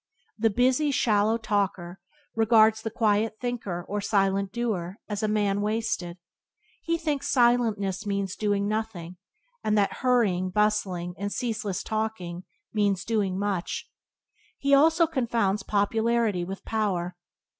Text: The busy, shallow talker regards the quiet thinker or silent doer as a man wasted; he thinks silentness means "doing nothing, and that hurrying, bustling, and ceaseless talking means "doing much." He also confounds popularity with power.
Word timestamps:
The 0.35 0.49
busy, 0.49 0.89
shallow 0.89 1.37
talker 1.37 1.99
regards 2.33 2.81
the 2.81 2.89
quiet 2.89 3.37
thinker 3.39 3.85
or 3.87 4.01
silent 4.01 4.51
doer 4.51 4.97
as 5.07 5.21
a 5.21 5.27
man 5.27 5.61
wasted; 5.61 6.17
he 6.81 6.97
thinks 6.97 7.27
silentness 7.31 8.07
means 8.07 8.35
"doing 8.35 8.67
nothing, 8.67 9.17
and 9.63 9.77
that 9.77 9.97
hurrying, 9.97 10.49
bustling, 10.49 11.13
and 11.19 11.31
ceaseless 11.31 11.83
talking 11.83 12.45
means 12.73 13.05
"doing 13.05 13.37
much." 13.37 13.87
He 14.57 14.73
also 14.73 15.05
confounds 15.05 15.61
popularity 15.61 16.43
with 16.43 16.65
power. 16.65 17.15